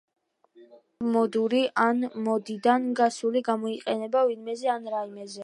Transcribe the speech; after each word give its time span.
ტერმინები 0.45 1.09
"მოდური" 1.15 1.59
ან 1.83 2.01
"მოდიდან 2.29 2.89
გასული" 3.01 3.45
გამოიყენება 3.51 4.27
ვინმეზე 4.33 4.75
ან 4.79 4.91
რაიმეზე 4.97 5.39